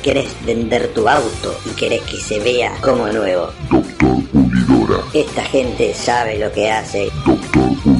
querés 0.00 0.34
vender 0.44 0.88
tu 0.94 1.08
auto 1.08 1.56
y 1.66 1.70
querés 1.70 2.02
que 2.02 2.16
se 2.16 2.38
vea 2.40 2.72
como 2.80 3.06
nuevo. 3.08 3.50
Doctor 3.70 4.22
Pulidora. 4.30 5.04
Esta 5.14 5.44
gente 5.44 5.94
sabe 5.94 6.38
lo 6.38 6.50
que 6.52 6.70
hace. 6.70 7.10
Doctor 7.24 7.40
Pulidora. 7.52 7.99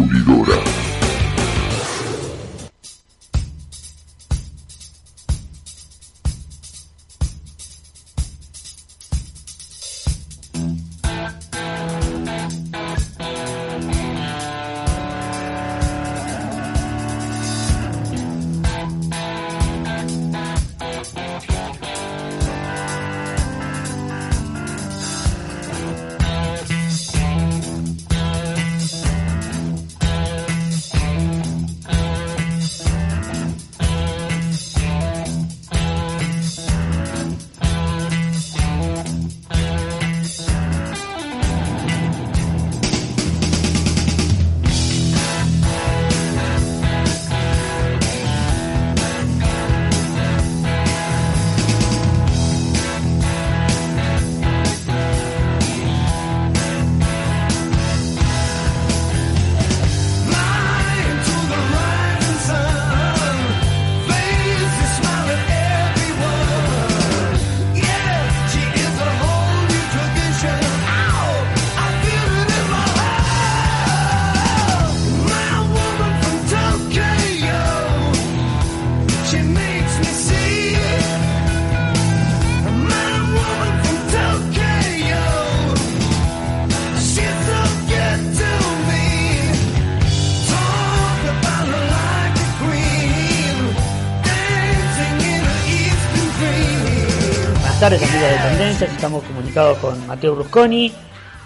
Tardes 97.81 98.03
amigos 98.03 98.29
de 98.29 98.37
Tendencias, 98.37 98.91
estamos 98.91 99.23
comunicados 99.23 99.75
con 99.79 100.05
Mateo 100.05 100.35
Brusconi, 100.35 100.93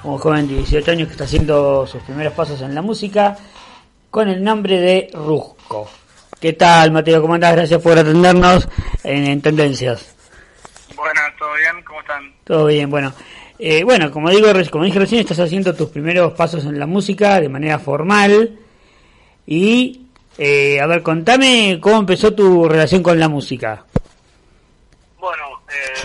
un 0.04 0.18
joven 0.18 0.46
de 0.50 0.56
18 0.56 0.92
años 0.92 1.08
que 1.08 1.14
está 1.14 1.24
haciendo 1.24 1.88
sus 1.88 2.04
primeros 2.04 2.34
pasos 2.34 2.60
en 2.60 2.76
la 2.76 2.82
música 2.82 3.38
con 4.12 4.28
el 4.28 4.44
nombre 4.44 4.82
de 4.82 5.10
Rusco. 5.14 5.90
¿Qué 6.38 6.52
tal 6.52 6.92
Mateo? 6.92 7.22
¿Cómo 7.22 7.36
andás? 7.36 7.56
Gracias 7.56 7.82
por 7.82 7.98
atendernos 7.98 8.68
en, 9.06 9.28
en 9.28 9.42
Tendencias. 9.42 10.14
Buenas, 10.98 11.24
¿todo 11.40 11.54
bien? 11.54 11.82
¿Cómo 11.86 12.02
están? 12.02 12.34
Todo 12.44 12.66
bien, 12.66 12.90
bueno. 12.90 13.14
Eh, 13.58 13.86
bueno, 13.86 14.12
como 14.12 14.30
digo, 14.30 14.50
como 14.72 14.84
dije 14.84 15.00
recién, 15.00 15.22
estás 15.22 15.40
haciendo 15.40 15.74
tus 15.74 15.88
primeros 15.88 16.34
pasos 16.34 16.66
en 16.66 16.78
la 16.78 16.86
música 16.86 17.40
de 17.40 17.48
manera 17.48 17.80
formal. 17.80 18.60
Y, 19.48 20.08
eh, 20.38 20.82
a 20.82 20.86
ver, 20.86 21.02
contame 21.02 21.80
cómo 21.80 22.00
empezó 22.00 22.34
tu 22.34 22.68
relación 22.68 23.02
con 23.02 23.18
la 23.18 23.30
música. 23.30 23.86
Bueno, 25.18 25.44
eh, 25.70 26.05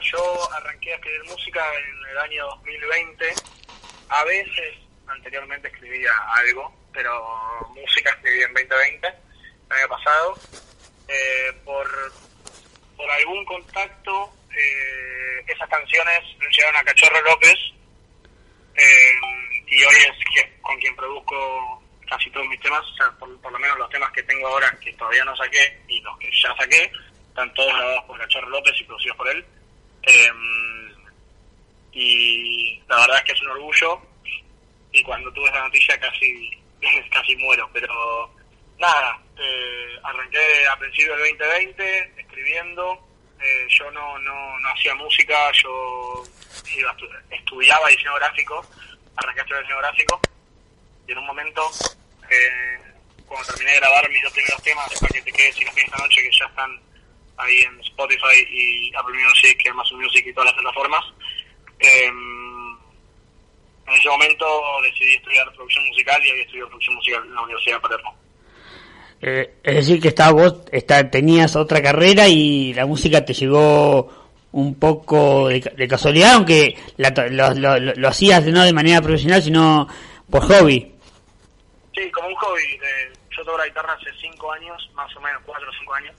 yo 0.00 0.52
arranqué 0.52 0.92
a 0.92 0.96
escribir 0.96 1.24
música 1.24 1.64
en 1.74 2.10
el 2.10 2.18
año 2.18 2.46
2020. 2.46 3.34
A 4.08 4.24
veces, 4.24 4.74
anteriormente 5.06 5.68
escribía 5.68 6.12
algo, 6.36 6.74
pero 6.92 7.68
música 7.74 8.10
escribí 8.10 8.42
en 8.42 8.54
2020, 8.54 9.08
el 9.08 9.76
año 9.76 9.88
pasado. 9.88 10.38
Eh, 11.08 11.52
por, 11.64 11.86
por 12.96 13.10
algún 13.10 13.44
contacto, 13.44 14.32
eh, 14.50 15.44
esas 15.46 15.68
canciones 15.68 16.20
me 16.38 16.48
llegaron 16.48 16.76
a 16.76 16.84
Cachorro 16.84 17.20
López. 17.22 17.58
eh, 18.76 19.14
y 19.66 19.82
hoy 19.82 19.96
es 19.96 20.60
con 20.60 20.78
quien 20.78 20.94
produzco 20.94 21.82
casi 22.08 22.30
todos 22.30 22.46
mis 22.46 22.60
temas, 22.60 22.82
o 22.82 22.94
sea, 22.96 23.10
por 23.18 23.52
lo 23.52 23.58
menos 23.58 23.78
los 23.78 23.90
temas 23.90 24.10
que 24.12 24.22
tengo 24.22 24.46
ahora 24.46 24.70
que 24.80 24.92
todavía 24.94 25.24
no 25.24 25.36
saqué 25.36 25.80
y 25.88 26.00
los 26.00 26.16
que 26.18 26.30
ya 26.30 26.54
saqué, 26.56 26.90
están 27.28 27.52
todos 27.54 27.72
grabados 27.74 28.04
por 28.04 28.18
Cachorro 28.18 28.48
López 28.50 28.72
y 28.80 28.84
producidos 28.84 29.16
por 29.16 29.28
él. 29.28 29.44
Eh, 30.06 30.32
y 31.92 32.82
la 32.88 32.96
verdad 32.96 33.16
es 33.18 33.22
que 33.24 33.32
es 33.32 33.42
un 33.42 33.50
orgullo 33.50 34.00
y 34.92 35.02
cuando 35.02 35.32
tuve 35.32 35.48
esa 35.48 35.60
noticia 35.60 35.98
casi 35.98 36.50
casi 37.10 37.36
muero, 37.36 37.68
pero 37.72 38.34
nada, 38.78 39.18
eh, 39.38 39.98
arranqué 40.02 40.66
a 40.68 40.76
principios 40.76 41.18
del 41.18 41.38
2020 41.38 42.20
escribiendo, 42.20 43.08
eh, 43.40 43.66
yo 43.68 43.90
no, 43.90 44.18
no, 44.18 44.58
no 44.58 44.68
hacía 44.70 44.94
música, 44.94 45.50
yo 45.52 46.24
iba 46.76 46.94
estudiaba 47.30 47.88
diseño 47.88 48.14
gráfico, 48.16 48.66
arranqué 49.16 49.40
a 49.40 49.42
estudiar 49.42 49.62
diseño 49.62 49.80
gráfico 49.80 50.20
y 51.06 51.12
en 51.12 51.18
un 51.18 51.26
momento, 51.26 51.70
eh, 52.30 52.78
cuando 53.26 53.46
terminé 53.48 53.72
de 53.72 53.80
grabar 53.80 54.08
mis 54.10 54.22
dos 54.22 54.32
primeros 54.32 54.62
temas, 54.62 55.00
para 55.00 55.12
que 55.12 55.22
te 55.22 55.32
quedes 55.32 55.60
y 55.60 55.64
la 55.64 55.70
esta 55.70 55.96
noche, 55.98 56.22
que 56.22 56.38
ya 56.38 56.46
están 56.46 56.80
ahí 57.36 57.60
en 57.62 57.80
Spotify 57.80 58.36
y 58.50 58.92
Apple 58.96 59.14
Music, 59.26 59.58
Amazon 59.70 60.00
Music 60.00 60.24
y 60.26 60.32
todas 60.32 60.46
las 60.52 60.60
plataformas, 60.60 61.04
eh, 61.80 62.06
en 63.86 63.92
ese 63.92 64.08
momento 64.08 64.46
decidí 64.82 65.14
estudiar 65.16 65.52
producción 65.52 65.86
musical 65.88 66.24
y 66.24 66.30
hoy 66.30 66.40
estudio 66.40 66.66
producción 66.68 66.94
musical 66.96 67.22
en 67.26 67.34
la 67.34 67.42
Universidad 67.42 67.76
de 67.76 67.80
Palermo. 67.80 68.16
Eh, 69.20 69.54
es 69.62 69.74
decir, 69.76 70.00
que 70.00 70.08
estaba 70.08 70.32
vos 70.32 70.54
está, 70.72 71.08
tenías 71.10 71.54
otra 71.56 71.80
carrera 71.82 72.26
y 72.28 72.72
la 72.74 72.86
música 72.86 73.24
te 73.24 73.32
llegó 73.34 74.22
un 74.52 74.78
poco 74.78 75.48
de, 75.48 75.60
de 75.60 75.88
casualidad, 75.88 76.34
aunque 76.34 76.76
la 76.96 77.10
lo, 77.30 77.54
lo- 77.54 77.78
lo- 77.94 78.08
hacías 78.08 78.44
no 78.46 78.62
de 78.64 78.72
manera 78.72 79.00
profesional, 79.02 79.42
sino 79.42 79.88
por 80.30 80.42
hobby. 80.42 80.92
Sí, 81.94 82.10
como 82.10 82.28
un 82.28 82.34
hobby. 82.36 82.62
eh, 82.62 83.12
yo 83.36 83.44
toco 83.44 83.58
la 83.58 83.66
guitarra 83.66 83.94
hace 83.94 84.10
cinco 84.20 84.52
años, 84.52 84.90
más 84.94 85.14
o 85.16 85.20
menos, 85.20 85.42
cuatro 85.44 85.68
o 85.68 85.72
cinco 85.78 85.94
años, 85.94 86.14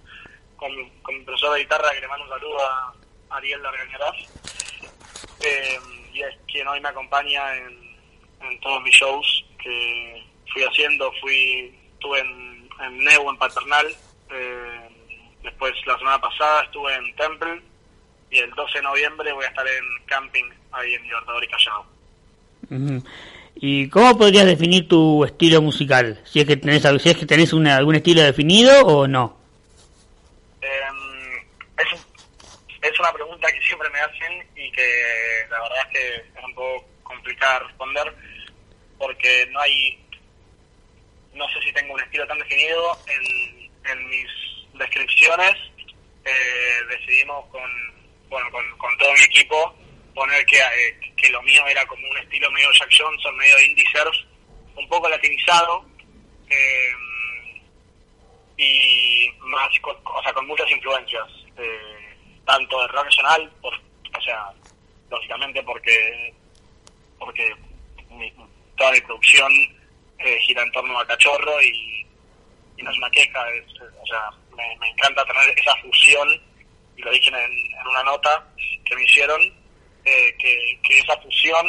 con, 0.57 0.71
con 1.01 1.17
mi 1.17 1.23
profesor 1.23 1.53
de 1.53 1.61
guitarra, 1.61 1.91
que 1.93 2.01
le 2.01 2.07
mando 2.07 2.23
un 2.25 2.29
saludo 2.31 2.57
a 2.61 2.93
Ariel 3.37 3.61
Largañarás, 3.61 4.15
eh, 5.41 5.79
y 6.13 6.21
es 6.21 6.35
quien 6.47 6.67
hoy 6.67 6.79
me 6.81 6.89
acompaña 6.89 7.55
en, 7.57 7.95
en 8.41 8.59
todos 8.61 8.81
mis 8.83 8.95
shows 8.95 9.45
que 9.61 10.23
fui 10.53 10.63
haciendo. 10.63 11.11
Fui 11.21 11.73
Estuve 11.95 12.19
en, 12.19 12.69
en 12.85 12.97
Neu, 12.99 13.29
en 13.31 13.37
Paternal, 13.37 13.87
eh, 14.29 14.89
después 15.41 15.73
la 15.87 15.97
semana 15.97 16.19
pasada 16.21 16.63
estuve 16.63 16.93
en 16.93 17.15
Temple, 17.15 17.61
y 18.29 18.37
el 18.37 18.51
12 18.51 18.77
de 18.77 18.81
noviembre 18.83 19.31
voy 19.33 19.45
a 19.45 19.47
estar 19.47 19.65
en 19.67 20.05
camping 20.05 20.43
ahí 20.71 20.93
en 20.93 21.01
Libertador 21.03 21.43
y 21.43 21.47
Callao. 21.47 21.85
¿Y 23.55 23.89
cómo 23.89 24.17
podrías 24.17 24.45
definir 24.45 24.87
tu 24.87 25.23
estilo 25.23 25.61
musical? 25.61 26.21
Si 26.25 26.41
es 26.41 26.45
que 26.45 26.57
tenés, 26.57 26.83
si 27.01 27.09
es 27.09 27.17
que 27.17 27.25
tenés 27.25 27.53
una- 27.53 27.77
algún 27.77 27.95
estilo 27.95 28.21
definido 28.21 28.85
o 28.85 29.07
no. 29.07 29.35
Eh, 30.61 30.67
es, 32.81 32.94
una 33.05 33.13
pregunta 33.13 33.51
que 33.51 33.61
siempre 33.61 33.89
me 33.91 33.99
hacen 33.99 34.47
y 34.55 34.71
que 34.71 35.45
la 35.49 35.61
verdad 35.61 35.77
es 35.85 35.99
que 35.99 36.15
es 36.15 36.43
un 36.43 36.55
poco 36.55 36.87
complicada 37.03 37.59
de 37.59 37.65
responder 37.67 38.15
porque 38.97 39.47
no 39.51 39.59
hay, 39.59 39.99
no 41.33 41.47
sé 41.49 41.61
si 41.61 41.71
tengo 41.73 41.93
un 41.93 42.01
estilo 42.01 42.25
tan 42.25 42.39
definido 42.39 42.97
en, 43.07 43.91
en 43.91 44.09
mis 44.09 44.27
descripciones. 44.73 45.55
eh, 46.25 46.79
decidimos 46.89 47.45
con, 47.51 47.69
bueno, 48.29 48.49
con, 48.49 48.77
con 48.77 48.97
todo 48.97 49.13
mi 49.13 49.21
equipo, 49.21 49.75
poner 50.15 50.43
que, 50.47 50.57
eh, 50.57 51.13
que 51.15 51.29
lo 51.29 51.41
mío 51.43 51.65
era 51.67 51.85
como 51.85 52.07
un 52.09 52.17
estilo 52.17 52.49
medio 52.51 52.71
Jack 52.73 52.89
Johnson, 52.97 53.37
medio 53.37 53.59
indie 53.61 53.85
surf, 53.93 54.15
un 54.75 54.89
poco 54.89 55.07
latinizado, 55.07 55.85
eh, 56.49 56.91
y 58.57 59.29
más, 59.41 59.79
con, 59.81 59.95
o 60.03 60.23
sea, 60.23 60.33
con 60.33 60.47
muchas 60.47 60.71
influencias, 60.71 61.27
eh, 61.57 62.04
tanto 62.45 62.81
de 62.81 62.87
rock 62.89 63.05
nacional, 63.05 63.51
por, 63.61 63.73
o 63.73 64.21
sea, 64.23 64.51
lógicamente 65.09 65.61
porque 65.63 66.33
porque 67.19 67.55
mi- 68.09 68.33
toda 68.77 68.91
mi 68.91 69.01
producción 69.01 69.51
eh, 70.19 70.39
gira 70.41 70.61
en 70.63 70.71
torno 70.71 70.99
a 70.99 71.05
Cachorro 71.07 71.61
y, 71.61 72.05
y 72.77 72.83
no 72.83 72.91
es 72.91 72.97
una 72.97 73.09
queja, 73.09 73.49
es, 73.51 73.65
o 73.81 74.05
sea, 74.05 74.29
me, 74.55 74.77
me 74.79 74.89
encanta 74.89 75.25
tener 75.25 75.57
esa 75.57 75.75
fusión, 75.77 76.29
y 76.97 77.01
lo 77.01 77.11
dije 77.11 77.29
en, 77.29 77.35
en 77.51 77.87
una 77.87 78.03
nota 78.03 78.47
que 78.83 78.95
me 78.95 79.03
hicieron, 79.03 79.41
eh, 80.05 80.35
que, 80.39 80.79
que 80.83 80.99
esa 80.99 81.17
fusión 81.21 81.65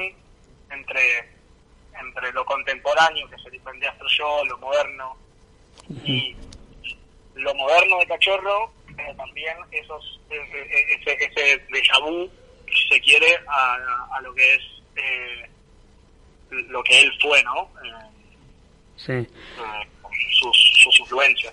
entre 0.71 1.35
entre 1.99 2.31
lo 2.33 2.45
contemporáneo, 2.45 3.27
que 3.31 3.39
se 3.39 3.49
vendría 3.65 3.91
a 3.91 3.97
ser 3.97 4.07
yo, 4.19 4.45
lo 4.45 4.59
moderno, 4.59 5.17
y 6.05 6.37
lo 7.35 7.55
moderno 7.55 7.99
de 8.01 8.07
Cachorro, 8.07 8.71
pero 8.97 9.15
también 9.17 9.57
esos 9.71 10.21
ese, 10.31 10.95
ese, 10.95 11.25
ese 11.25 11.67
déjà 11.69 12.01
vu, 12.03 12.31
si 12.73 12.89
se 12.89 13.01
quiere, 13.01 13.39
a, 13.49 14.07
a 14.17 14.21
lo 14.23 14.35
que 14.35 14.55
es 14.55 14.61
eh, 14.97 15.51
lo 16.51 16.83
que 16.85 17.01
él 17.01 17.13
fue, 17.21 17.43
¿no? 17.45 17.71
Eh, 17.85 18.13
Sí. 18.97 19.13
eh, 19.13 19.27
sus, 20.41 20.57
sus 20.83 21.01
influencias. 21.01 21.53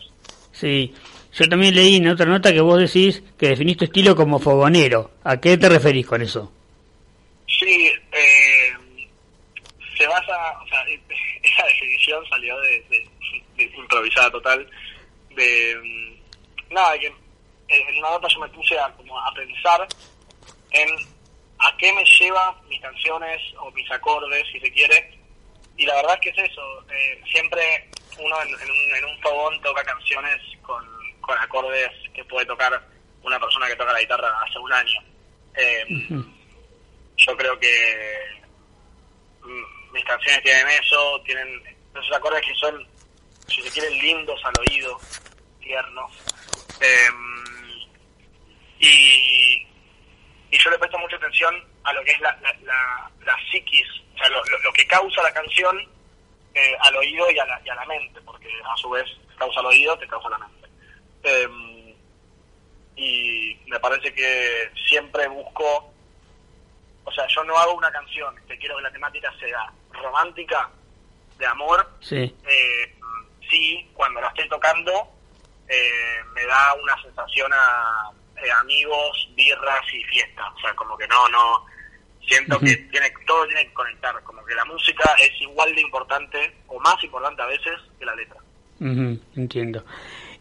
Sí. 0.53 0.93
Yo 1.33 1.49
también 1.49 1.75
leí 1.75 1.95
en 1.97 2.07
otra 2.07 2.25
nota 2.25 2.53
que 2.53 2.61
vos 2.61 2.79
decís 2.79 3.21
que 3.37 3.49
definís 3.49 3.75
tu 3.77 3.85
estilo 3.85 4.15
como 4.15 4.39
fogonero. 4.39 5.11
¿A 5.23 5.41
qué 5.41 5.57
te 5.57 5.67
referís 5.67 6.05
con 6.05 6.21
eso? 6.21 6.51
Sí, 7.47 7.91
eh, 8.11 8.71
se 9.97 10.07
basa, 10.07 10.61
o 10.63 10.67
sea, 10.67 10.83
esa 11.43 11.65
definición 11.65 12.23
salió 12.29 12.57
de, 12.61 12.69
de- 12.89 13.09
de 13.57 13.63
improvisada 13.77 14.31
total, 14.31 14.67
de 15.35 15.75
mm, 15.83 16.73
nada, 16.73 16.97
que 16.99 17.11
en 17.75 17.97
una 17.97 18.09
nota 18.11 18.27
yo 18.27 18.39
me 18.39 18.49
puse 18.49 18.77
a, 18.79 18.91
como 18.93 19.19
a 19.19 19.33
pensar 19.33 19.87
en 20.71 20.89
a 21.59 21.77
qué 21.77 21.93
me 21.93 22.03
lleva 22.05 22.59
mis 22.67 22.81
canciones 22.81 23.41
o 23.59 23.71
mis 23.71 23.89
acordes, 23.91 24.45
si 24.51 24.59
se 24.59 24.71
quiere, 24.71 25.17
y 25.77 25.85
la 25.85 25.95
verdad 25.95 26.15
es 26.15 26.21
que 26.21 26.41
es 26.41 26.51
eso, 26.51 26.61
eh, 26.91 27.21
siempre 27.31 27.89
uno 28.19 28.41
en, 28.41 28.49
en 28.49 28.71
un, 28.71 28.95
en 28.95 29.05
un 29.05 29.21
fogón 29.21 29.61
toca 29.61 29.83
canciones 29.83 30.39
con, 30.61 30.85
con 31.21 31.37
acordes 31.37 31.89
que 32.13 32.23
puede 32.25 32.45
tocar 32.45 32.81
una 33.23 33.39
persona 33.39 33.67
que 33.67 33.75
toca 33.75 33.93
la 33.93 34.01
guitarra 34.01 34.41
hace 34.45 34.59
un 34.59 34.73
año. 34.73 34.99
Eh, 35.55 35.85
yo 37.17 37.37
creo 37.37 37.59
que 37.59 38.17
mm, 39.41 39.93
mis 39.93 40.03
canciones 40.03 40.43
tienen 40.43 40.67
eso, 40.67 41.21
tienen 41.25 41.63
esos 41.91 42.15
acordes 42.15 42.41
que 42.41 42.55
son, 42.55 42.87
si 43.47 43.61
se 43.61 43.71
quieren, 43.71 43.97
lindos 43.99 44.39
al 44.43 44.53
oído, 44.67 44.99
tiernos. 45.61 46.11
Em, 46.81 47.42
y, 48.87 49.67
y 50.51 50.57
yo 50.57 50.69
le 50.69 50.77
presto 50.79 50.97
mucha 50.99 51.15
atención 51.15 51.55
a 51.83 51.93
lo 51.93 52.03
que 52.03 52.11
es 52.11 52.19
la, 52.21 52.35
la, 52.41 52.53
la, 52.63 53.11
la 53.25 53.37
psiquis, 53.51 53.87
o 54.13 54.17
sea, 54.17 54.29
lo, 54.29 54.43
lo, 54.45 54.59
lo 54.59 54.73
que 54.73 54.85
causa 54.87 55.21
la 55.23 55.33
canción 55.33 55.77
eh, 56.53 56.75
al 56.81 56.95
oído 56.95 57.29
y 57.31 57.39
a, 57.39 57.45
la, 57.45 57.61
y 57.65 57.69
a 57.69 57.75
la 57.75 57.85
mente, 57.85 58.21
porque 58.21 58.49
a 58.63 58.77
su 58.77 58.89
vez 58.89 59.05
causa 59.37 59.59
al 59.59 59.65
oído, 59.67 59.97
te 59.97 60.07
causa 60.07 60.29
la 60.29 60.37
mente. 60.37 60.69
Em, 61.23 61.95
y 62.95 63.57
me 63.67 63.79
parece 63.79 64.13
que 64.13 64.71
siempre 64.87 65.27
busco 65.27 65.89
o 67.05 67.11
sea, 67.11 67.27
yo 67.27 67.43
no 67.43 67.57
hago 67.57 67.73
una 67.73 67.91
canción 67.91 68.33
que 68.47 68.57
quiero 68.57 68.77
que 68.77 68.83
la 68.83 68.91
temática 68.91 69.33
sea 69.39 69.71
romántica, 69.91 70.69
de 71.37 71.45
amor, 71.45 71.89
Sí. 71.99 72.33
eh, 72.47 72.95
sí, 73.49 73.89
cuando 73.93 74.21
la 74.21 74.29
estoy 74.29 74.47
tocando, 74.47 75.09
eh, 75.67 76.19
me 76.33 76.45
da 76.45 76.73
una 76.81 77.01
sensación 77.01 77.51
a 77.53 78.11
eh, 78.43 78.51
amigos, 78.51 79.29
birras 79.35 79.81
y 79.93 80.03
fiesta. 80.05 80.51
O 80.55 80.59
sea, 80.59 80.73
como 80.75 80.97
que 80.97 81.07
no, 81.07 81.27
no, 81.29 81.65
siento 82.27 82.59
que 82.59 82.73
Ujú. 82.73 82.91
tiene, 82.91 83.13
todo 83.25 83.45
tiene 83.47 83.67
que 83.67 83.73
conectar, 83.73 84.21
como 84.23 84.43
que 84.45 84.55
la 84.55 84.65
música 84.65 85.09
es 85.19 85.41
igual 85.41 85.73
de 85.75 85.81
importante, 85.81 86.55
o 86.67 86.79
más 86.79 87.01
importante 87.03 87.41
a 87.41 87.47
veces, 87.47 87.73
que 87.99 88.05
la 88.05 88.15
letra. 88.15 88.37
Entiendo. 89.35 89.83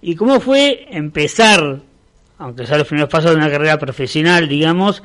¿Y 0.01 0.17
cómo 0.17 0.41
fue 0.41 0.87
empezar, 0.91 1.79
aunque 2.39 2.67
sea 2.67 2.79
los 2.79 2.89
primeros 2.89 3.11
pasos 3.11 3.31
de 3.31 3.37
una 3.37 3.51
carrera 3.51 3.79
profesional, 3.79 4.49
digamos, 4.49 5.03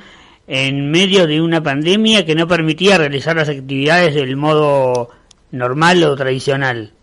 en 0.47 0.89
medio 0.89 1.27
de 1.27 1.41
una 1.41 1.61
pandemia 1.61 2.25
que 2.25 2.33
no 2.33 2.47
permitía 2.47 2.97
realizar 2.97 3.35
las 3.35 3.49
actividades 3.49 4.15
del 4.15 4.37
modo 4.37 5.11
normal 5.51 6.03
o 6.03 6.15
tradicional? 6.15 6.93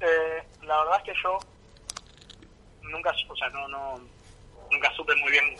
Eh, 0.00 0.42
la 0.66 0.78
verdad 0.78 0.98
es 0.98 1.12
que 1.12 1.22
yo 1.22 1.38
nunca, 2.82 3.12
o 3.28 3.36
sea, 3.36 3.48
no, 3.50 3.68
no, 3.68 3.95
nunca 4.76 4.92
supe 4.94 5.14
muy 5.16 5.32
bien, 5.32 5.56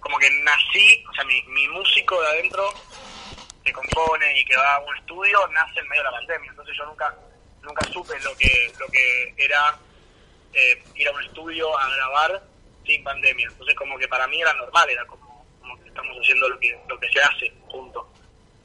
como 0.00 0.18
que 0.18 0.30
nací, 0.42 1.04
o 1.10 1.12
sea, 1.12 1.24
mi, 1.24 1.42
mi 1.48 1.66
músico 1.68 2.20
de 2.22 2.28
adentro 2.28 2.72
que 3.64 3.72
compone 3.72 4.38
y 4.38 4.44
que 4.44 4.56
va 4.56 4.76
a 4.76 4.78
un 4.78 4.96
estudio 4.96 5.46
nace 5.48 5.80
en 5.80 5.88
medio 5.88 6.04
de 6.04 6.10
la 6.10 6.16
pandemia, 6.16 6.50
entonces 6.50 6.76
yo 6.76 6.86
nunca, 6.86 7.14
nunca 7.62 7.84
supe 7.92 8.18
lo 8.20 8.36
que, 8.36 8.72
lo 8.78 8.86
que 8.86 9.34
era 9.36 9.76
eh, 10.52 10.82
ir 10.94 11.08
a 11.08 11.12
un 11.12 11.24
estudio 11.24 11.76
a 11.76 11.88
grabar 11.96 12.42
sin 12.86 13.02
pandemia, 13.02 13.48
entonces 13.48 13.74
como 13.74 13.98
que 13.98 14.06
para 14.06 14.28
mí 14.28 14.40
era 14.40 14.54
normal, 14.54 14.88
era 14.88 15.04
como, 15.06 15.44
como 15.60 15.76
que 15.82 15.88
estamos 15.88 16.16
haciendo 16.22 16.48
lo 16.48 16.58
que, 16.60 16.80
lo 16.88 16.98
que 17.00 17.08
se 17.10 17.20
hace 17.20 17.52
juntos. 17.66 18.06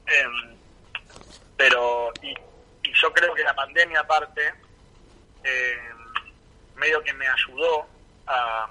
Em, 0.05 0.55
pero 1.57 2.13
y, 2.21 2.29
y 2.29 2.93
yo 2.93 3.11
creo 3.13 3.33
que 3.33 3.43
la 3.43 3.55
pandemia 3.55 4.01
aparte 4.01 4.53
eh, 5.43 5.89
medio 6.75 7.01
que 7.03 7.13
me 7.13 7.27
ayudó 7.27 7.87
a, 8.27 8.69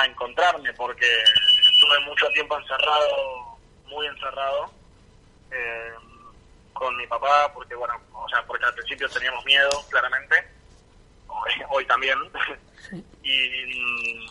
a 0.00 0.06
encontrarme 0.06 0.72
porque 0.74 1.06
estuve 1.06 2.00
mucho 2.06 2.28
tiempo 2.28 2.58
encerrado 2.58 3.58
muy 3.86 4.06
encerrado 4.06 4.70
eh, 5.50 5.92
con 6.72 6.96
mi 6.96 7.06
papá 7.06 7.52
porque 7.52 7.74
bueno 7.74 7.94
o 8.12 8.28
sea 8.28 8.42
porque 8.46 8.64
al 8.64 8.74
principio 8.74 9.08
teníamos 9.08 9.44
miedo 9.44 9.70
claramente 9.90 10.36
hoy, 11.26 11.52
hoy 11.70 11.86
también 11.86 12.18
y, 13.22 14.28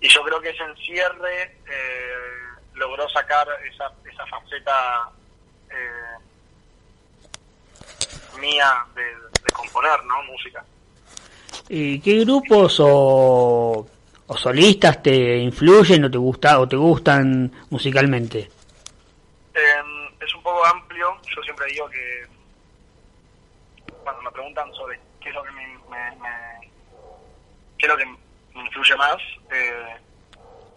y 0.00 0.08
yo 0.08 0.22
creo 0.22 0.40
que 0.40 0.50
ese 0.50 0.62
encierre 0.64 1.56
eh, 1.66 2.34
logró 2.74 3.08
sacar 3.08 3.48
esa, 3.72 3.90
esa 4.10 4.26
faceta 4.26 5.10
eh, 5.70 6.18
mía 8.38 8.84
de, 8.94 9.02
de 9.02 9.52
componer, 9.52 10.04
¿no? 10.04 10.22
Música. 10.24 10.64
¿Y 11.68 12.00
qué 12.00 12.20
grupos 12.24 12.76
o, 12.80 13.88
o 14.26 14.36
solistas 14.36 15.02
te 15.02 15.38
influyen 15.38 16.04
o 16.04 16.10
te 16.10 16.18
gusta 16.18 16.58
o 16.60 16.66
te 16.68 16.76
gustan 16.76 17.52
musicalmente? 17.70 18.50
Eh, 19.54 19.82
es 20.20 20.34
un 20.34 20.42
poco 20.42 20.64
amplio. 20.66 21.16
Yo 21.34 21.42
siempre 21.42 21.66
digo 21.66 21.88
que 21.90 22.26
cuando 24.02 24.22
me 24.22 24.30
preguntan 24.30 24.72
sobre 24.74 24.98
qué 25.20 25.28
es 25.28 25.34
lo 25.34 25.42
que 25.44 25.50
me, 25.52 25.66
me- 25.90 26.16
me- 26.16 26.70
qué 27.78 27.86
es 27.86 27.88
lo 27.88 27.96
que 27.96 28.06
me 28.06 28.64
influye 28.64 28.96
más, 28.96 29.16
eh, 29.50 29.96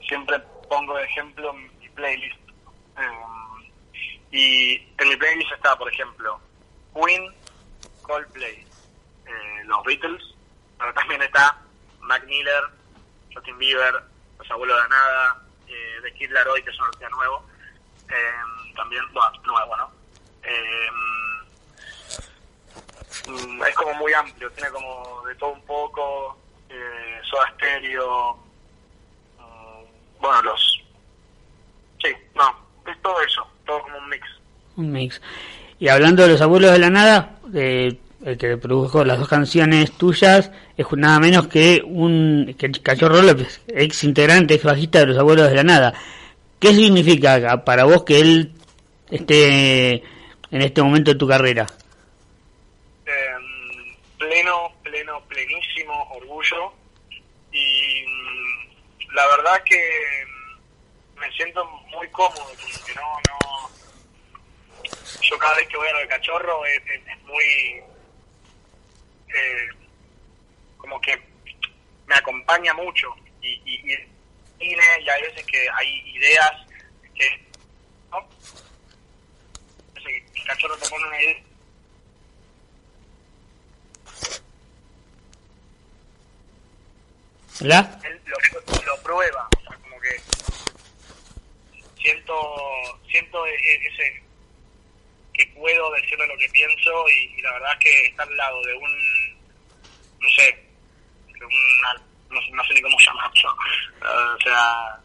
siempre 0.07 0.37
pongo 0.69 0.95
de 0.97 1.03
ejemplo 1.05 1.53
mi 1.53 1.89
playlist. 1.89 2.37
Eh, 2.99 4.31
y 4.31 4.73
en 4.97 5.09
mi 5.09 5.15
playlist 5.15 5.51
está, 5.53 5.75
por 5.77 5.91
ejemplo, 5.91 6.39
Queen, 6.93 7.31
Coldplay, 8.01 8.65
eh, 9.25 9.63
los 9.65 9.83
Beatles, 9.85 10.21
pero 10.77 10.93
también 10.93 11.21
está 11.21 11.57
Mac 12.01 12.23
Justin 13.37 13.57
Bieber, 13.57 13.93
Los 14.39 14.51
Abuelos 14.51 14.75
de 14.77 14.83
la 14.83 14.89
Nada, 14.89 15.41
eh, 15.67 15.99
The 16.01 16.13
Kid 16.13 16.31
Laroi, 16.31 16.63
que 16.63 16.71
es 16.71 16.79
un 16.79 16.85
artista 16.85 17.09
nuevo, 17.09 17.43
eh, 18.09 18.73
también, 18.75 19.03
bueno, 19.13 19.31
nuevo, 19.45 19.77
¿no? 19.77 19.91
Eh, 20.43 20.87
mm, 23.27 23.63
es 23.63 23.75
como 23.75 23.93
muy 23.95 24.13
amplio, 24.13 24.49
tiene 24.51 24.69
como 24.71 25.23
de 25.27 25.35
todo 25.35 25.51
un 25.51 25.61
poco, 25.65 26.37
eh, 26.69 27.19
Soda 27.23 27.51
Stereo, 27.55 28.37
mm, 29.37 30.21
bueno, 30.21 30.41
los... 30.43 30.83
Sí, 32.03 32.13
no, 32.35 32.55
es 32.89 33.01
todo 33.01 33.21
eso, 33.21 33.47
todo 33.65 33.81
como 33.83 33.97
un 33.97 34.09
mix. 34.09 34.27
Un 34.77 34.91
mix. 34.91 35.21
Y 35.79 35.89
hablando 35.89 36.23
de 36.23 36.29
los 36.29 36.41
abuelos 36.41 36.71
de 36.71 36.79
la 36.79 36.89
nada, 36.89 37.39
eh, 37.53 37.99
el 38.27 38.37
que 38.37 38.57
produjo 38.57 39.03
las 39.03 39.19
dos 39.19 39.27
canciones 39.27 39.91
tuyas 39.93 40.51
es 40.75 40.85
nada 40.95 41.19
menos 41.19 41.47
que 41.47 41.81
un 41.85 42.55
que 42.57 42.71
Cachorro 42.71 43.21
López, 43.21 43.61
ex 43.67 44.03
integrante, 44.03 44.53
ex 44.55 44.63
bajista 44.63 44.99
de 44.99 45.07
los 45.07 45.17
abuelos 45.17 45.49
de 45.49 45.55
la 45.55 45.63
nada. 45.63 45.93
¿Qué 46.59 46.73
significa 46.73 47.63
para 47.63 47.85
vos 47.85 48.03
que 48.03 48.19
él 48.19 48.51
esté 49.09 50.03
en 50.51 50.61
este 50.61 50.81
momento 50.81 51.11
de 51.11 51.17
tu 51.17 51.27
carrera? 51.27 51.67
eh, 53.07 53.95
pleno, 54.17 54.73
pleno, 54.83 55.21
plenísimo 55.27 56.09
orgullo 56.11 56.73
y 57.51 58.05
mm, 58.05 59.13
la 59.13 59.25
verdad 59.27 59.63
que 59.63 60.25
mm, 60.25 61.19
me 61.19 61.31
siento 61.31 61.65
muy 61.65 62.07
cómodo, 62.09 62.45
porque 62.61 62.93
no, 62.95 63.01
no... 63.29 63.69
Yo 65.21 65.37
cada 65.37 65.55
vez 65.55 65.67
que 65.67 65.77
voy 65.77 65.87
a 65.87 65.93
lo 65.93 65.99
de 65.99 66.07
cachorro 66.07 66.65
es, 66.65 66.81
muy... 67.25 67.81
eh, 69.35 69.67
como 70.77 70.99
que 71.01 71.19
me 72.05 72.15
acompaña 72.15 72.73
mucho 72.73 73.13
y, 73.41 73.49
y, 73.65 73.93
y, 73.93 74.67
y 74.71 74.75
hay 74.75 75.21
veces 75.21 75.45
que 75.45 75.69
hay 75.69 76.09
ideas 76.15 76.51
que... 77.13 77.47
el 80.05 80.43
cachorro 80.45 80.77
te 80.77 80.89
pone 80.89 81.07
una 81.07 81.21
idea 81.21 81.43
¿Verdad? 87.59 88.05
él 88.05 88.21
lo, 88.25 88.37
lo 88.85 89.01
prueba, 89.01 89.49
o 89.57 89.61
sea, 89.61 89.75
como 89.77 89.99
que 89.99 90.21
siento 91.99 92.33
siento 93.09 93.45
e- 93.47 93.55
e- 93.55 93.87
ese 93.87 94.23
que 95.33 95.45
puedo 95.47 95.91
decirle 95.93 96.27
lo 96.27 96.37
que 96.37 96.49
pienso 96.49 97.09
y, 97.09 97.35
y 97.37 97.41
la 97.41 97.53
verdad 97.53 97.71
es 97.73 97.79
que 97.79 98.05
está 98.07 98.23
al 98.23 98.37
lado 98.37 98.61
de 98.63 98.73
un 98.75 99.06
sé 100.37 100.67
de 101.39 101.45
una, 101.45 101.93
no, 102.29 102.41
sé- 102.41 102.51
no 102.53 102.63
sé 102.63 102.73
ni 102.73 102.81
cómo 102.81 102.97
llamarlo 102.99 103.55
eh, 104.01 104.35
o 104.37 104.41
sea 104.41 104.99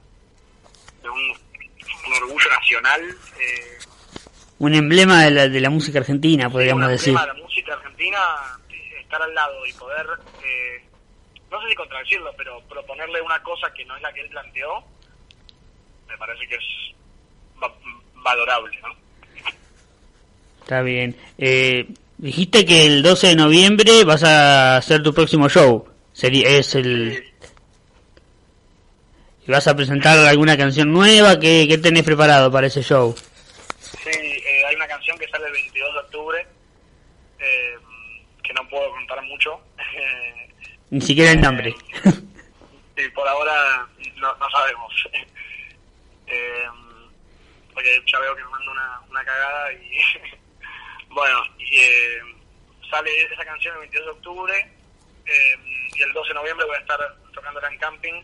de 1.03 1.11
un, 1.11 1.21
un 1.21 2.13
orgullo 2.23 2.51
nacional 2.51 3.01
eh, 3.41 3.79
Un 4.59 4.75
emblema 4.75 5.23
de 5.25 5.31
la, 5.33 5.49
de 5.49 5.61
la 5.61 5.71
música 5.71 5.99
argentina, 5.99 6.49
podríamos 6.49 6.85
un 6.85 6.91
decir. 6.93 7.09
emblema 7.09 7.27
de 7.33 7.39
la 7.39 7.45
música 7.45 7.75
argentina 7.75 8.19
eh, 8.71 9.01
estar 9.01 9.21
al 9.23 9.35
lado 9.35 9.67
y 9.67 9.73
poder 9.75 10.07
eh, 10.45 10.85
no 11.51 11.61
sé 11.63 11.69
si 11.69 11.75
contradecirlo 11.75 12.33
pero 12.37 12.61
proponerle 12.69 13.21
una 13.21 13.43
cosa 13.43 13.73
que 13.75 13.85
no 13.85 13.97
es 13.97 14.03
la 14.03 14.13
que 14.13 14.21
él 14.21 14.29
planteó 14.31 14.85
me 16.09 16.17
parece 16.19 16.47
que 16.47 16.55
es 16.57 16.65
va- 17.63 17.75
valorable 18.23 18.79
¿no? 18.81 18.89
Está 20.63 20.81
bien. 20.83 21.17
Eh, 21.39 21.87
dijiste 22.23 22.65
que 22.65 22.87
el 22.87 23.03
12 23.03 23.29
de 23.29 23.37
noviembre 23.37 24.05
vas 24.05 24.23
a 24.23 24.77
hacer 24.77 25.03
tu 25.03 25.13
próximo 25.13 25.49
show. 25.49 25.87
Sería, 26.13 26.49
es 26.49 26.75
el... 26.75 27.29
¿Y 29.47 29.51
vas 29.51 29.67
a 29.67 29.75
presentar 29.75 30.19
alguna 30.19 30.57
canción 30.57 30.93
nueva? 30.93 31.39
¿Qué, 31.39 31.67
qué 31.69 31.79
tenés 31.79 32.05
preparado 32.05 32.51
para 32.51 32.69
ese 32.69 32.83
show? 32.83 33.15
Sí, 33.81 34.11
eh, 34.11 34.65
hay 34.69 34.77
una 34.77 34.87
canción 34.87 35.19
que 35.19 35.29
sale 35.29 35.47
el 35.47 35.53
22 35.53 35.95
de 35.95 36.01
octubre 36.01 36.47
eh, 37.41 37.75
que 38.43 38.53
no 38.55 38.69
puedo 38.69 38.89
contar 38.91 39.21
mucho 39.25 39.61
Ni 40.91 41.01
siquiera 41.01 41.33
el 41.33 41.41
nombre. 41.41 41.75
y 42.97 43.09
por 43.09 43.27
ahora 43.27 43.87
no, 44.17 44.35
no 44.37 44.51
sabemos 44.51 44.93
Eh, 46.35 46.67
porque 47.75 48.03
ya 48.07 48.19
veo 48.21 48.35
que 48.35 48.43
me 48.43 48.49
mando 48.49 48.71
una, 48.71 49.01
una 49.11 49.23
cagada 49.23 49.73
y 49.75 50.01
bueno 51.11 51.45
y, 51.59 51.77
eh, 51.77 52.12
sale 52.93 53.11
esa 53.33 53.45
canción 53.45 53.75
el 53.75 53.81
22 53.81 54.05
de 54.05 54.13
octubre 54.13 54.73
eh, 55.25 55.57
y 55.97 56.03
el 56.03 56.13
12 56.13 56.29
de 56.29 56.35
noviembre 56.35 56.67
voy 56.67 56.77
a 56.77 56.81
estar 56.81 57.17
tocándola 57.33 57.69
en 57.69 57.79
camping 57.79 58.23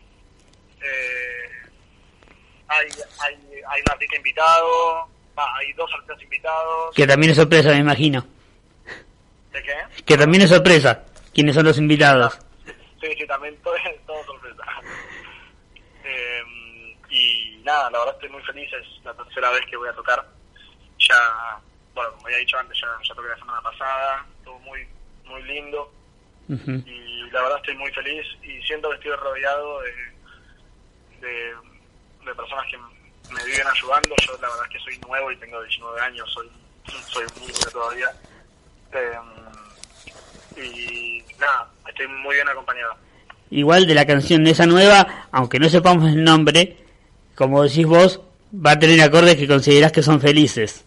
eh, 0.81 1.51
hay, 2.69 2.87
hay, 3.21 3.35
hay 3.67 3.81
un 3.81 3.91
artista 3.91 4.17
invitado 4.17 5.09
hay 5.37 5.73
dos 5.73 5.91
artistas 5.95 6.23
invitados 6.23 6.95
Que 6.95 7.07
también 7.07 7.31
es 7.31 7.37
sorpresa, 7.37 7.71
me 7.71 7.79
imagino. 7.79 8.27
¿de 9.53 9.63
qué? 9.63 10.03
Que 10.05 10.17
también 10.17 10.43
es 10.43 10.51
sorpresa. 10.51 11.05
¿Quiénes 11.33 11.55
son 11.55 11.65
los 11.65 11.79
invitados? 11.79 12.39
Sí, 13.01 13.09
sí, 13.17 13.27
también 13.27 13.57
todo, 13.63 13.75
todo 14.07 14.25
sorpresa. 14.25 14.65
Eh, 16.05 16.43
y 17.11 17.61
nada, 17.65 17.91
la 17.91 17.99
verdad 18.01 18.15
estoy 18.15 18.31
muy 18.31 18.43
feliz, 18.43 18.71
es 18.73 19.05
la 19.05 19.15
tercera 19.15 19.51
vez 19.51 19.63
que 19.71 19.77
voy 19.77 19.89
a 19.89 19.93
tocar. 19.93 20.27
Ya, 20.99 21.61
bueno, 21.95 22.11
como 22.13 22.27
había 22.27 22.39
dicho 22.39 22.59
antes, 22.59 22.77
ya, 22.81 22.89
ya 23.07 23.15
toqué 23.15 23.29
la 23.29 23.39
semana 23.39 23.63
pasada, 23.63 24.27
estuvo 24.49 24.59
muy, 24.61 24.87
muy 25.27 25.43
lindo 25.43 25.93
y 26.49 27.31
la 27.31 27.43
verdad 27.43 27.59
estoy 27.59 27.77
muy 27.77 27.93
feliz 27.93 28.25
y 28.43 28.63
siento 28.63 28.89
que 28.89 28.97
estoy 28.97 29.13
rodeado 29.17 29.81
de, 29.83 29.91
de, 31.21 31.55
de 32.25 32.35
personas 32.35 32.65
que 32.71 32.79
me 33.35 33.45
viven 33.45 33.67
ayudando. 33.67 34.15
Yo 34.27 34.33
la 34.41 34.49
verdad 34.49 34.65
es 34.65 34.73
que 34.73 34.79
soy 34.79 34.99
nuevo 35.07 35.31
y 35.31 35.37
tengo 35.37 35.63
19 35.63 36.01
años, 36.01 36.31
soy, 36.33 36.49
soy 37.09 37.25
un 37.25 37.41
niño 37.43 37.71
todavía. 37.71 38.09
Eh, 38.93 39.19
y 40.57 41.25
nada, 41.39 41.71
estoy 41.87 42.09
muy 42.09 42.35
bien 42.35 42.49
acompañado. 42.49 42.97
Igual 43.51 43.87
de 43.87 43.95
la 43.95 44.07
canción 44.07 44.45
de 44.45 44.53
esa 44.53 44.67
nueva, 44.67 45.29
aunque 45.31 45.59
no 45.59 45.69
sepamos 45.69 46.09
el 46.09 46.25
nombre, 46.25 46.79
como 47.35 47.63
decís 47.63 47.87
vos, 47.87 48.21
va 48.55 48.73
a 48.73 48.79
tener 48.79 49.01
acordes 49.03 49.37
que 49.37 49.47
considerás 49.47 49.93
que 49.93 50.03
son 50.03 50.21
felices. 50.21 50.85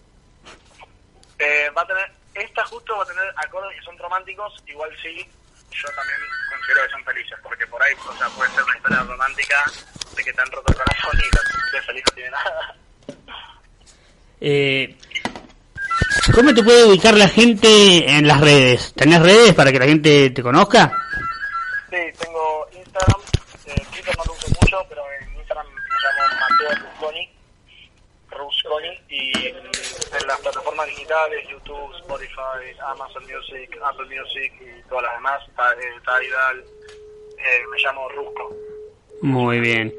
Eh, 1.37 1.69
va 1.75 1.83
a 1.83 1.87
tener, 1.87 2.11
esta 2.51 2.65
justo 2.65 2.97
va 2.97 3.03
a 3.03 3.07
tener 3.07 3.33
acordes 3.37 3.79
que 3.79 3.85
son 3.85 3.97
románticos, 3.97 4.61
igual 4.67 4.91
sí, 5.01 5.25
yo 5.71 5.87
también 5.95 6.19
considero 6.49 6.83
que 6.83 6.91
son 6.91 7.05
felices, 7.05 7.39
porque 7.41 7.65
por 7.67 7.81
ahí, 7.81 7.93
o 7.93 8.17
sea, 8.17 8.27
puede 8.29 8.51
ser 8.51 8.63
una 8.63 8.75
historia 8.75 9.03
romántica 9.03 9.71
de 10.15 10.23
que 10.23 10.33
te 10.33 10.41
han 10.41 10.51
roto 10.51 10.71
el 10.71 10.77
corazón 10.77 11.17
y 11.17 11.35
la 11.35 11.71
de 11.71 11.81
feliz 11.85 12.03
no 12.05 12.13
tiene 12.13 12.31
nada. 12.31 12.75
Eh, 14.41 14.97
¿Cómo 16.35 16.53
te 16.53 16.63
puede 16.63 16.85
ubicar 16.85 17.13
la 17.13 17.29
gente 17.29 18.09
en 18.09 18.27
las 18.27 18.41
redes? 18.41 18.93
¿Tenés 18.95 19.21
redes 19.21 19.53
para 19.53 19.71
que 19.71 19.79
la 19.79 19.85
gente 19.85 20.29
te 20.31 20.43
conozca? 20.43 20.91
Sí, 21.89 21.97
tengo 22.19 22.67
Instagram, 22.73 23.21
eh, 23.65 23.85
Twitter 23.91 24.17
no 24.17 24.25
lo 24.25 24.33
uso 24.33 24.47
mucho, 24.59 24.85
pero 24.89 25.03
en 25.21 25.39
Instagram 25.39 25.67
me 25.67 25.79
llamo 26.03 26.39
Mateo 26.41 26.85
Rusconi, 26.85 27.29
Rusconi, 28.29 29.01
y 29.09 29.47
en 29.47 29.71
las 30.27 30.39
plataformas 30.39 30.87
digitales, 30.87 31.47
YouTube, 31.49 31.95
Spotify, 31.99 32.77
Amazon 32.87 33.23
Music, 33.23 33.77
Apple 33.83 34.05
Music 34.05 34.51
y 34.61 34.89
todas 34.89 35.03
las 35.05 35.13
demás, 35.15 35.41
eh, 35.47 35.85
Tidal, 36.03 36.59
eh, 36.59 37.61
me 37.71 37.77
llamo 37.83 38.09
Rusco. 38.09 38.55
Muy 39.21 39.59
bien. 39.59 39.93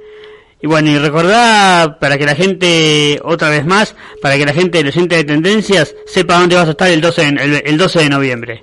Y 0.61 0.67
bueno, 0.69 0.91
y 0.91 0.99
recordá 0.99 1.99
para 1.99 2.17
que 2.19 2.25
la 2.25 2.35
gente, 2.37 3.21
otra 3.25 3.49
vez 3.51 3.65
más, 3.67 3.97
para 4.21 4.37
que 4.37 4.47
la 4.47 4.53
gente 4.53 4.79
del 4.79 4.89
oyente 4.89 5.17
de 5.17 5.25
tendencias 5.25 5.95
sepa 6.07 6.39
dónde 6.39 6.55
vas 6.57 6.69
a 6.69 6.71
estar 6.73 6.89
el 6.89 7.01
12, 7.01 7.23
en- 7.23 7.39
el, 7.39 7.63
el 7.67 7.77
12 7.79 7.99
de 8.01 8.09
noviembre. 8.09 8.63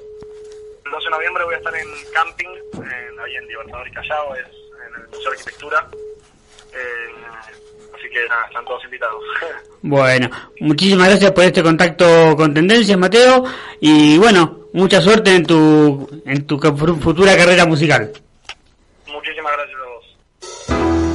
El 0.85 0.91
12 0.91 1.05
de 1.05 1.11
noviembre 1.11 1.43
voy 1.43 1.55
a 1.55 1.57
estar 1.57 1.75
en 1.75 1.87
camping, 2.13 2.47
en, 2.75 3.19
ahí 3.19 3.35
en 3.35 3.47
Libertador 3.47 3.85
y 3.87 3.91
Callao, 3.91 4.33
es 4.35 4.45
en 4.45 5.01
el 5.01 5.07
Museo 5.09 5.31
de 5.31 5.37
Arquitectura. 5.37 5.89
Eh, 6.73 7.09
así 7.99 8.09
que 8.09 8.27
nada, 8.27 8.45
están 8.47 8.65
todos 8.65 8.83
invitados. 8.85 9.23
Bueno, 9.81 10.29
muchísimas 10.59 11.07
gracias 11.07 11.31
por 11.31 11.45
este 11.45 11.63
contacto 11.63 12.35
con 12.35 12.53
Tendencias, 12.53 12.97
Mateo, 12.97 13.45
y 13.79 14.17
bueno, 14.17 14.67
mucha 14.73 14.99
suerte 14.99 15.33
en 15.33 15.45
tu, 15.45 16.21
en 16.25 16.45
tu 16.45 16.59
futura 16.59 17.37
carrera 17.37 17.65
musical. 17.65 18.11
Muchísimas 19.07 19.53
gracias 19.53 19.79
a 19.79 19.85
vos. 19.87 21.08